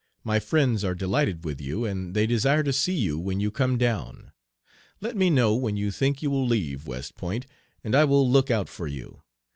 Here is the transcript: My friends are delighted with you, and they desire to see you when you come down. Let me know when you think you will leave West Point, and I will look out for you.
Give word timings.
My 0.23 0.39
friends 0.39 0.83
are 0.83 0.95
delighted 0.95 1.45
with 1.45 1.61
you, 1.61 1.85
and 1.85 2.15
they 2.15 2.25
desire 2.25 2.63
to 2.63 2.73
see 2.73 2.95
you 2.95 3.19
when 3.19 3.39
you 3.39 3.51
come 3.51 3.77
down. 3.77 4.31
Let 4.99 5.15
me 5.15 5.29
know 5.29 5.53
when 5.53 5.77
you 5.77 5.91
think 5.91 6.23
you 6.23 6.31
will 6.31 6.47
leave 6.47 6.87
West 6.87 7.15
Point, 7.15 7.45
and 7.83 7.93
I 7.93 8.05
will 8.05 8.27
look 8.27 8.49
out 8.49 8.67
for 8.67 8.87
you. 8.87 9.21